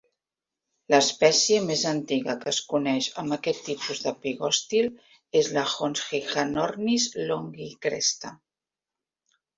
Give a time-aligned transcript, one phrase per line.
[0.93, 4.89] L'espècie més antiga que es coneix amb aquest tipus de pigostil
[5.43, 8.37] és la "Hongshanornis longicresta".